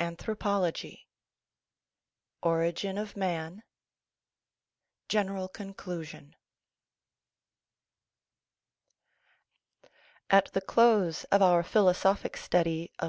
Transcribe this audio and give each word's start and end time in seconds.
Anthropology 0.00 1.06
Origin 2.42 2.98
of 2.98 3.14
Man 3.16 3.62
Gen 5.08 5.28
eral 5.28 5.52
Conclusion 5.52 6.34
A 10.28 10.42
T 10.42 10.50
the 10.54 10.60
close 10.60 11.22
of 11.30 11.40
our 11.40 11.62
philosophic 11.62 12.36
study 12.36 12.90
of 12.98 13.04